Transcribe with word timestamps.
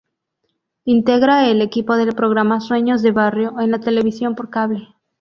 Integra 0.85 1.47
el 1.47 1.61
equipo 1.61 1.95
del 1.95 2.15
programa 2.15 2.59
"Sueños 2.59 3.03
de 3.03 3.11
barrio" 3.11 3.59
en 3.59 3.69
la 3.69 3.79
televisión 3.81 4.33
por 4.33 4.49
cable. 4.49 4.87